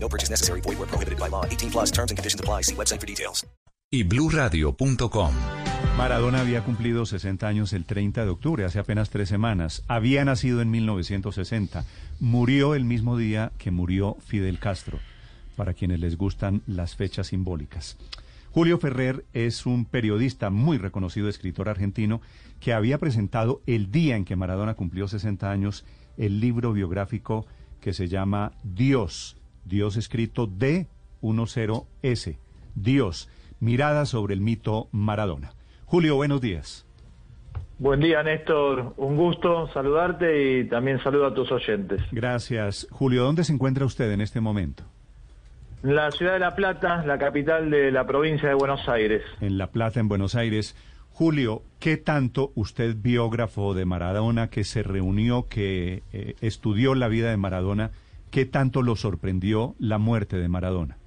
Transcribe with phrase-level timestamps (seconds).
[0.00, 0.60] No purchase necessary.
[0.62, 1.44] Void where prohibited by law.
[1.44, 2.62] 18 plus terms and conditions apply.
[2.62, 3.46] See website for details.
[3.90, 5.32] y bluradio.com.
[5.96, 9.82] Maradona había cumplido 60 años el 30 de octubre, hace apenas tres semanas.
[9.88, 11.86] Había nacido en 1960.
[12.20, 14.98] Murió el mismo día que murió Fidel Castro,
[15.56, 17.96] para quienes les gustan las fechas simbólicas.
[18.50, 22.20] Julio Ferrer es un periodista muy reconocido, escritor argentino,
[22.60, 25.86] que había presentado el día en que Maradona cumplió 60 años
[26.18, 27.46] el libro biográfico
[27.80, 29.36] que se llama Dios,
[29.68, 32.38] Dios escrito D10S,
[32.74, 33.28] Dios,
[33.60, 35.52] mirada sobre el mito Maradona.
[35.84, 36.86] Julio, buenos días.
[37.78, 38.94] Buen día, Néstor.
[38.96, 42.02] Un gusto saludarte y también saludo a tus oyentes.
[42.10, 42.88] Gracias.
[42.90, 44.82] Julio, ¿dónde se encuentra usted en este momento?
[45.84, 49.22] En la ciudad de La Plata, la capital de la provincia de Buenos Aires.
[49.40, 50.74] En La Plata, en Buenos Aires.
[51.12, 57.30] Julio, ¿qué tanto usted, biógrafo de Maradona, que se reunió, que eh, estudió la vida
[57.30, 57.92] de Maradona,
[58.30, 60.98] qué tanto lo sorprendió la muerte de Maradona?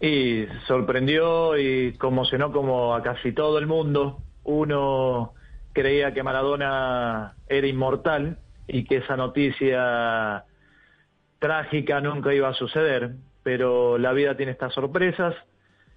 [0.00, 4.22] Y sorprendió y conmocionó como a casi todo el mundo.
[4.44, 5.34] Uno
[5.72, 10.44] creía que Maradona era inmortal y que esa noticia
[11.38, 15.34] trágica nunca iba a suceder, pero la vida tiene estas sorpresas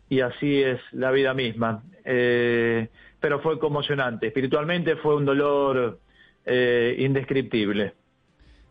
[0.09, 1.83] y así es la vida misma.
[2.03, 4.27] Eh, pero fue conmocionante.
[4.27, 5.99] Espiritualmente fue un dolor
[6.45, 7.93] eh, indescriptible.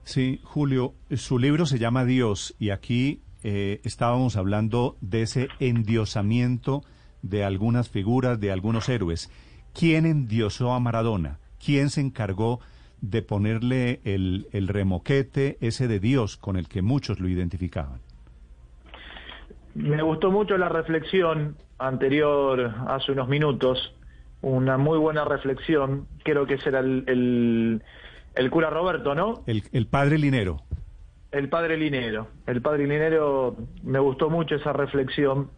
[0.05, 6.83] Sí, Julio, su libro se llama Dios y aquí eh, estábamos hablando de ese endiosamiento
[7.22, 9.30] de algunas figuras, de algunos héroes.
[9.73, 11.39] ¿Quién endiosó a Maradona?
[11.64, 12.61] ¿Quién se encargó
[13.00, 18.01] de ponerle el, el remoquete ese de Dios con el que muchos lo identificaban?
[19.74, 23.95] Me gustó mucho la reflexión anterior hace unos minutos,
[24.42, 27.83] una muy buena reflexión, creo que será el, el,
[28.35, 29.43] el cura Roberto, ¿no?
[29.47, 30.63] El, el padre Linero.
[31.31, 32.29] El padre Linero.
[32.47, 35.51] El padre Linero, me gustó mucho esa reflexión.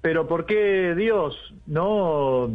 [0.00, 1.36] Pero ¿por qué Dios?
[1.66, 2.50] No.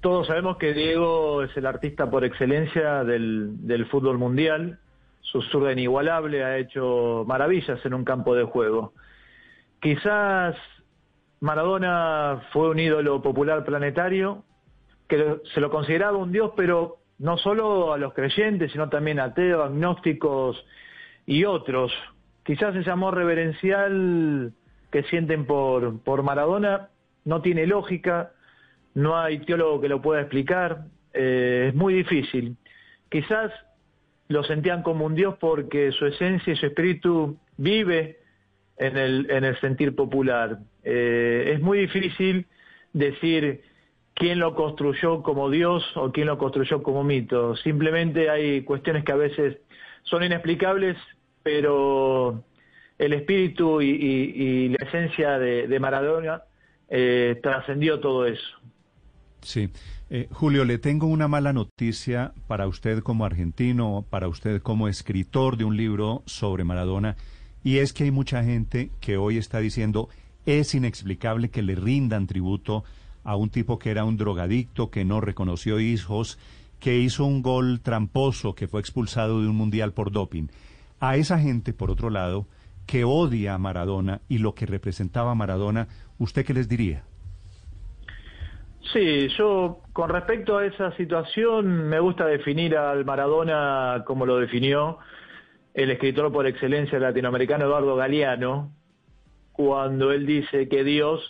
[0.00, 4.78] Todos sabemos que Diego es el artista por excelencia del, del fútbol mundial.
[5.20, 8.92] Su zurda inigualable ha hecho maravillas en un campo de juego.
[9.80, 10.54] Quizás
[11.40, 14.44] Maradona fue un ídolo popular planetario,
[15.08, 19.24] que se lo consideraba un dios, pero no solo a los creyentes, sino también a
[19.24, 20.64] ateos, agnósticos
[21.26, 21.92] y otros.
[22.42, 24.52] Quizás ese amor reverencial
[24.90, 26.88] que sienten por, por Maradona
[27.24, 28.32] no tiene lógica,
[28.94, 32.56] no hay teólogo que lo pueda explicar, eh, es muy difícil.
[33.08, 33.52] Quizás
[34.28, 38.18] lo sentían como un dios porque su esencia y su espíritu vive
[38.76, 40.58] en el, en el sentir popular.
[40.82, 42.46] Eh, es muy difícil
[42.92, 43.62] decir
[44.14, 47.56] quién lo construyó como Dios o quién lo construyó como mito.
[47.56, 49.58] Simplemente hay cuestiones que a veces
[50.04, 50.96] son inexplicables,
[51.42, 52.42] pero
[52.98, 56.42] el espíritu y, la esencia de, de Maradona
[56.88, 58.44] eh, trascendió todo eso.
[59.42, 59.68] Sí.
[60.10, 65.56] Eh, Julio, le tengo una mala noticia para usted como argentino, para usted como escritor
[65.56, 67.16] de un libro sobre Maradona,
[67.62, 70.08] y es que hay mucha gente que hoy está diciendo
[70.46, 72.84] es inexplicable que le rindan tributo
[73.24, 76.38] a un tipo que era un drogadicto, que no reconoció hijos,
[76.78, 80.48] que hizo un gol tramposo, que fue expulsado de un mundial por doping.
[81.00, 82.46] A esa gente, por otro lado,
[82.86, 87.04] que odia a Maradona y lo que representaba Maradona, ¿usted qué les diría?
[88.92, 94.98] Sí, yo con respecto a esa situación me gusta definir al Maradona como lo definió
[95.72, 98.70] el escritor por excelencia latinoamericano Eduardo Galeano,
[99.52, 101.20] cuando él dice que Dios,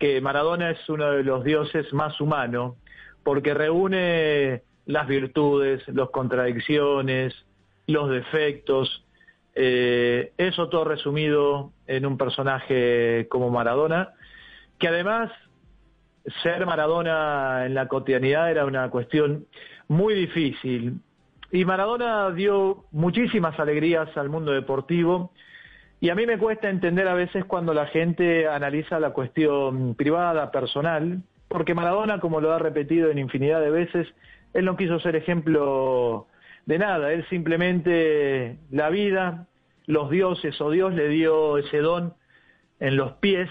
[0.00, 2.74] que Maradona es uno de los dioses más humanos,
[3.22, 7.34] porque reúne las virtudes, las contradicciones,
[7.86, 9.04] los defectos,
[9.54, 14.14] eh, eso todo resumido en un personaje como Maradona,
[14.78, 15.30] que además
[16.42, 19.46] ser Maradona en la cotidianidad era una cuestión
[19.86, 21.00] muy difícil.
[21.52, 25.32] Y Maradona dio muchísimas alegrías al mundo deportivo.
[26.00, 30.50] Y a mí me cuesta entender a veces cuando la gente analiza la cuestión privada,
[30.50, 34.08] personal, porque Maradona, como lo ha repetido en infinidad de veces,
[34.54, 36.26] él no quiso ser ejemplo
[36.64, 39.46] de nada, él simplemente la vida,
[39.86, 42.14] los dioses o Dios le dio ese don
[42.78, 43.50] en los pies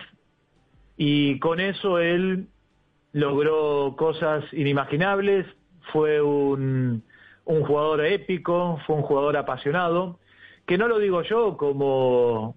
[0.97, 2.47] y con eso él
[3.11, 5.45] logró cosas inimaginables,
[5.91, 7.03] fue un,
[7.45, 10.19] un jugador épico, fue un jugador apasionado,
[10.69, 12.55] que no lo digo yo como,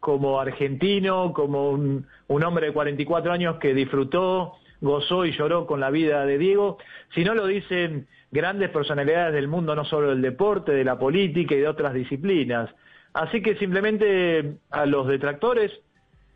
[0.00, 4.52] como argentino, como un, hombre de 44 años que disfrutó,
[4.82, 6.76] gozó y lloró con la vida de Diego,
[7.14, 11.60] sino lo dicen grandes personalidades del mundo, no solo del deporte, de la política y
[11.60, 12.68] de otras disciplinas.
[13.14, 15.72] Así que simplemente a los detractores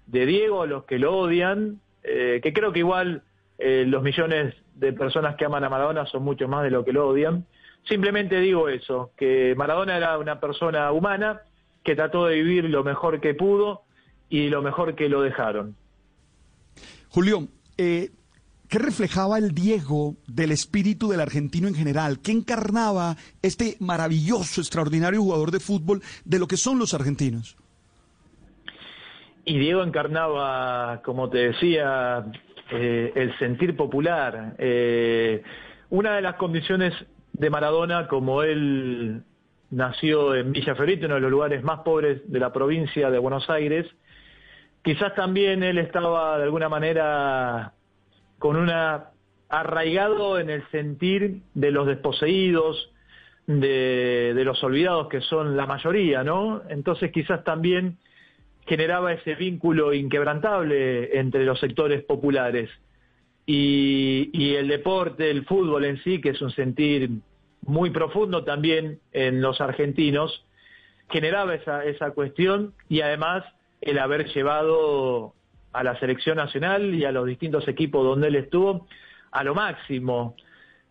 [0.07, 3.21] de Diego, a los que lo odian, eh, que creo que igual
[3.59, 6.95] eh, los millones de personas que aman a Maradona son mucho más de lo que
[6.95, 7.45] lo odian,
[7.89, 11.43] simplemente digo eso, que Maradona era una persona humana
[11.85, 13.83] que trató de vivir lo mejor que pudo
[14.29, 15.77] y lo mejor que lo dejaron.
[17.09, 18.11] Julio, eh,
[18.69, 22.21] ¿qué reflejaba el Diego del espíritu del argentino en general?
[22.21, 27.57] ¿Qué encarnaba este maravilloso, extraordinario jugador de fútbol de lo que son los argentinos?
[29.45, 32.25] Y Diego encarnaba, como te decía,
[32.71, 34.55] eh, el sentir popular.
[34.57, 35.43] Eh,
[35.91, 36.95] una de las condiciones
[37.33, 39.23] de Maradona, como él
[39.71, 43.49] nació en Villa Fiorito, uno de los lugares más pobres de la provincia de Buenos
[43.49, 43.87] Aires,
[44.83, 47.73] quizás también él estaba de alguna manera
[48.39, 49.11] con una
[49.49, 52.91] arraigado en el sentir de los desposeídos,
[53.47, 56.63] de, de los olvidados que son la mayoría, ¿no?
[56.69, 57.99] Entonces quizás también
[58.67, 62.71] generaba ese vínculo inquebrantable entre los sectores populares.
[63.45, 67.11] Y, y, el deporte, el fútbol en sí, que es un sentir
[67.63, 70.45] muy profundo también en los argentinos,
[71.11, 73.45] generaba esa, esa cuestión y además
[73.81, 75.35] el haber llevado
[75.73, 78.87] a la selección nacional y a los distintos equipos donde él estuvo
[79.31, 80.37] a lo máximo.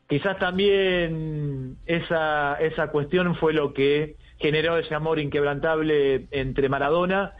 [0.07, 7.33] Quizás también esa, esa cuestión fue lo que generó ese amor inquebrantable entre Maradona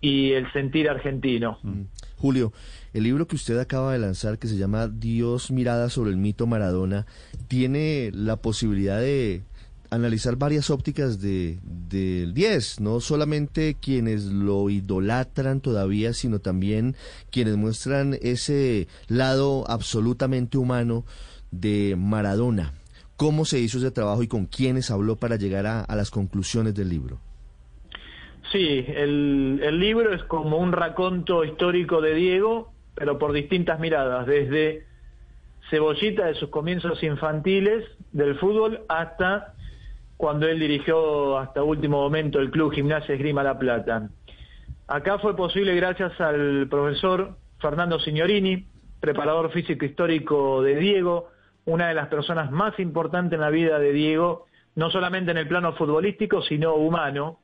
[0.00, 1.58] y el sentir argentino.
[1.62, 1.82] Mm.
[2.16, 2.52] Julio,
[2.94, 6.46] el libro que usted acaba de lanzar, que se llama Dios mirada sobre el mito
[6.46, 7.06] Maradona,
[7.46, 9.42] tiene la posibilidad de
[9.90, 16.96] analizar varias ópticas de, del 10, no solamente quienes lo idolatran todavía, sino también
[17.30, 21.04] quienes muestran ese lado absolutamente humano
[21.50, 22.72] de Maradona.
[23.16, 26.88] ¿Cómo se hizo ese trabajo y con quiénes habló para llegar a las conclusiones del
[26.88, 27.20] libro?
[28.52, 34.86] Sí, el, libro es como un raconto histórico de Diego, pero por distintas miradas, desde
[35.70, 39.54] Cebollita de sus comienzos infantiles del fútbol hasta
[40.16, 44.08] cuando él dirigió hasta último momento el club Gimnasia Esgrima La Plata.
[44.86, 48.64] Acá fue posible gracias al profesor Fernando Signorini,
[49.00, 51.30] preparador físico histórico de Diego,
[51.64, 54.46] una de las personas más importantes en la vida de Diego,
[54.76, 57.40] no solamente en el plano futbolístico, sino humano.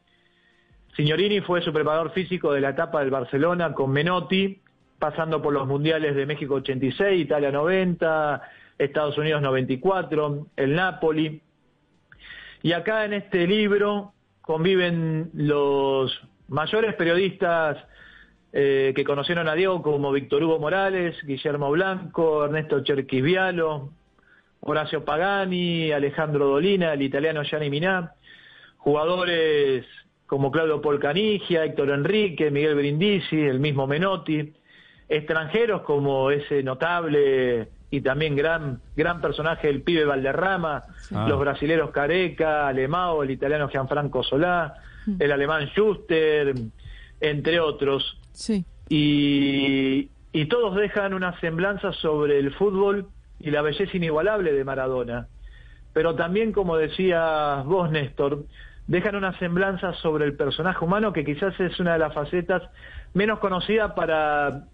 [0.97, 4.61] Signorini fue su preparador físico de la etapa del Barcelona con Menotti,
[4.99, 8.43] pasando por los mundiales de México 86, Italia 90,
[8.79, 11.41] Estados Unidos 94, el Napoli.
[12.63, 14.13] Y acá en este libro
[14.43, 16.13] conviven los
[16.49, 17.79] mayores periodistas
[18.53, 23.91] eh, que conocieron a Diego como Víctor Hugo Morales, Guillermo Blanco, Ernesto Cherquisvialo,
[24.61, 28.13] Horacio Pagani, Alejandro Dolina, el italiano Gianni Minà,
[28.77, 29.87] jugadores
[30.33, 34.51] como Claudio Polcanigia, Héctor Enrique, Miguel Brindisi, el mismo Menotti,
[35.07, 40.85] extranjeros como ese notable y también gran gran personaje el pibe Valderrama,
[41.15, 41.27] Ah.
[41.29, 44.73] los brasileros Careca, Alemao, el italiano Gianfranco Solá,
[45.19, 46.55] el alemán Schuster,
[47.21, 48.19] entre otros.
[48.33, 48.65] Sí.
[48.89, 53.09] Y, y todos dejan una semblanza sobre el fútbol
[53.39, 55.29] y la belleza inigualable de Maradona.
[55.93, 58.47] Pero también, como decías vos, Néstor,
[58.87, 62.63] dejan una semblanza sobre el personaje humano que quizás es una de las facetas
[63.15, 64.65] menos conocidas para,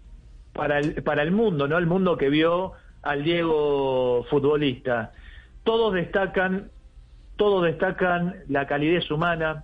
[0.53, 1.77] para, el, para el mundo, ¿no?
[1.77, 5.11] El mundo que vio al Diego futbolista.
[5.63, 6.69] Todos destacan,
[7.37, 9.63] todos destacan la calidez humana,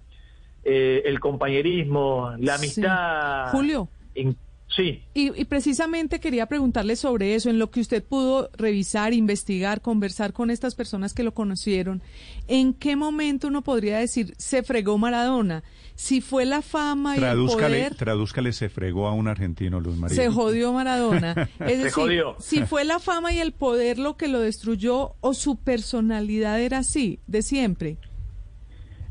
[0.63, 2.65] eh, el compañerismo, la Sí.
[2.81, 3.51] amistad.
[3.51, 3.87] Julio.
[4.15, 4.37] In-
[4.67, 5.03] sí.
[5.13, 10.33] Y, y precisamente quería preguntarle sobre eso, en lo que usted pudo revisar, investigar, conversar
[10.33, 12.01] con estas personas que lo conocieron.
[12.47, 15.63] ¿En qué momento uno podría decir se fregó Maradona?
[15.97, 20.15] Si fue la fama y el poder, tradúzcale, se fregó a un argentino, Luz María.
[20.17, 21.33] se jodió Maradona.
[21.59, 22.35] Es Se decir, jodió.
[22.39, 26.79] si fue la fama y el poder lo que lo destruyó o su personalidad era
[26.79, 27.97] así, de siempre.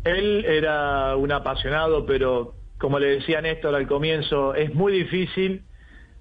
[0.04, 5.62] Él era un apasionado, pero como le decía Néstor al comienzo, es muy difícil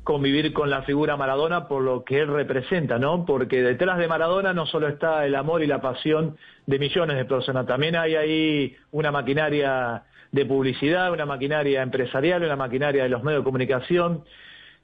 [0.05, 3.25] convivir con la figura Maradona por lo que él representa, ¿no?
[3.25, 7.25] Porque detrás de Maradona no solo está el amor y la pasión de millones de
[7.25, 13.23] personas, también hay ahí una maquinaria de publicidad, una maquinaria empresarial, una maquinaria de los
[13.23, 14.23] medios de comunicación,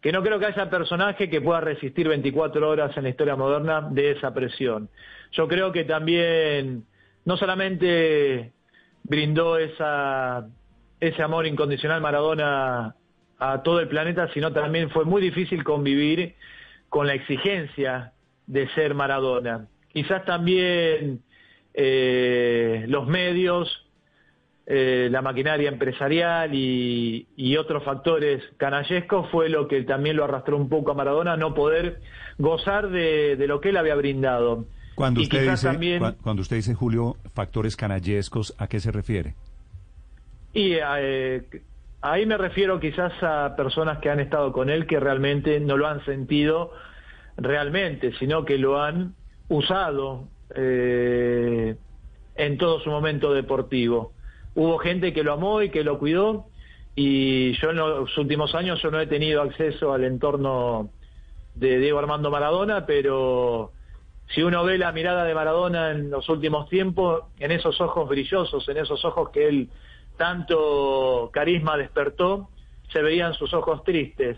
[0.01, 3.87] que no creo que haya personaje que pueda resistir 24 horas en la historia moderna
[3.89, 4.89] de esa presión.
[5.31, 6.83] Yo creo que también
[7.23, 8.51] no solamente
[9.03, 10.45] brindó esa,
[10.99, 12.95] ese amor incondicional Maradona
[13.39, 16.35] a todo el planeta, sino también fue muy difícil convivir
[16.89, 18.13] con la exigencia
[18.47, 19.67] de ser Maradona.
[19.93, 21.21] Quizás también
[21.73, 23.87] eh, los medios,
[24.65, 30.57] eh, la maquinaria empresarial y, y, otros factores canallescos fue lo que también lo arrastró
[30.57, 32.01] un poco a Maradona no poder
[32.37, 34.65] gozar de, de lo que él había brindado.
[34.95, 39.35] Cuando Y usted, dice, también- cuando usted dice, Julio, factores canallescos, ¿a qué se refiere?
[40.53, 41.43] Y eh,
[42.01, 45.87] ahí me refiero quizás a personas que han estado con él que realmente no lo
[45.87, 46.71] han sentido
[47.37, 49.15] realmente, sino que lo han
[49.47, 51.75] usado eh,
[52.35, 54.13] en todo su momento deportivo.
[54.55, 56.47] Hubo gente que lo amó y que lo cuidó
[56.95, 60.89] y yo en los últimos años yo no he tenido acceso al entorno
[61.55, 63.71] de Diego Armando Maradona, pero
[64.33, 68.67] si uno ve la mirada de Maradona en los últimos tiempos, en esos ojos brillosos,
[68.69, 69.69] en esos ojos que él
[70.19, 72.49] tanto carisma despertó,
[72.91, 74.37] se veían sus ojos tristes.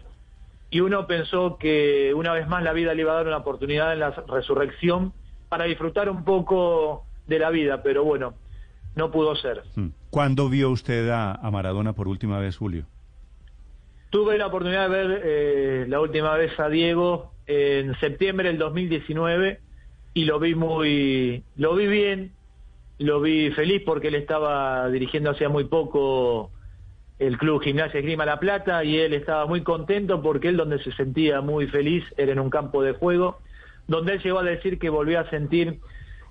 [0.70, 3.92] Y uno pensó que una vez más la vida le iba a dar una oportunidad
[3.92, 5.12] en la resurrección
[5.50, 8.36] para disfrutar un poco de la vida, pero bueno,
[8.96, 9.64] no pudo ser.
[9.76, 9.90] Hmm.
[10.12, 12.86] ¿Cuándo vio usted a, a Maradona por última vez, Julio?
[14.12, 19.60] Tuve la oportunidad de ver eh, la última vez a Diego en septiembre del 2019
[20.14, 22.34] y lo vi muy, lo vi bien,
[23.00, 26.52] lo vi feliz porque él estaba dirigiendo hacía muy poco
[27.20, 30.92] el club Gimnasia Esgrima La Plata y él estaba muy contento porque él donde se
[30.94, 33.40] sentía muy feliz era en un campo de juego,
[33.88, 35.80] donde él llegó a decir que volvía a sentir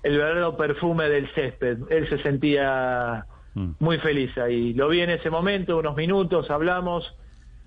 [0.03, 1.77] el verdadero perfume del césped.
[1.89, 3.71] Él se sentía Mm.
[3.79, 4.73] muy feliz ahí.
[4.73, 7.13] Lo vi en ese momento, unos minutos, hablamos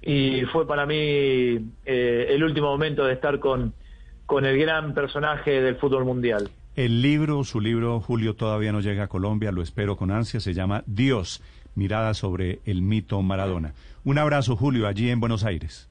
[0.01, 3.75] y fue para mí eh, el último momento de estar con,
[4.27, 6.51] con el gran personaje del fútbol mundial.
[6.77, 10.55] El libro, su libro, Julio, todavía no llega a Colombia, lo espero con ansia, se
[10.55, 11.41] llama Dios,
[11.77, 13.75] mirada sobre el mito Maradona.
[14.05, 15.89] Un abrazo, Julio, allí en Buenos Aires.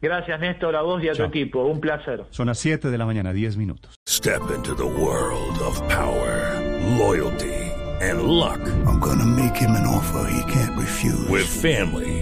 [0.00, 1.26] Gracias Néstor, a vos y a Chao.
[1.30, 1.64] tu equipo.
[1.64, 2.24] Un placer.
[2.30, 3.94] Son las 7 de la mañana, 10 minutos.
[4.08, 6.60] Step into the world of power,
[6.98, 7.52] loyalty,
[8.00, 8.60] and luck.
[8.86, 11.28] I'm gonna make him an offer he can't refuse.
[11.28, 12.21] With family,